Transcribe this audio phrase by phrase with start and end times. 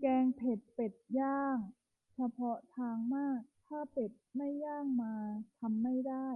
[0.00, 1.58] แกงเผ็ดเป็ดย่าง
[2.14, 5.14] เฉพาะทางมาก ถ้าเป็ดไม่ย่างมา
[5.58, 6.28] ทำไม่ได้